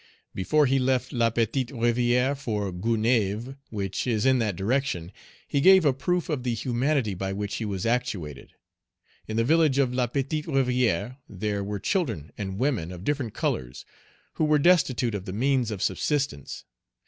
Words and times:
Before 0.33 0.65
he 0.65 0.79
left 0.79 1.13
La 1.13 1.29
Petite 1.29 1.67
Rivière 1.69 2.35
for 2.35 2.73
Gonaïves, 2.73 3.55
which 3.69 4.07
is 4.07 4.25
in 4.25 4.39
that 4.39 4.55
direction, 4.55 5.11
he 5.47 5.61
gave 5.61 5.85
a 5.85 5.93
proof 5.93 6.27
of 6.27 6.41
the 6.41 6.55
humanity 6.55 7.13
by 7.13 7.33
which 7.33 7.57
he 7.57 7.65
was 7.65 7.85
actuated. 7.85 8.53
In 9.27 9.37
the 9.37 9.43
village 9.43 9.77
of 9.77 9.93
La 9.93 10.07
Petite 10.07 10.47
Rivière, 10.47 11.17
there 11.29 11.63
were 11.63 11.77
children 11.77 12.31
and 12.35 12.57
women, 12.57 12.91
of 12.91 13.03
different 13.03 13.35
colors, 13.35 13.85
who 14.33 14.43
were 14.45 14.57
destitute 14.57 15.13
of 15.13 15.25
the 15.25 15.33
means 15.33 15.69
of 15.69 15.83
subsistence. 15.83 16.63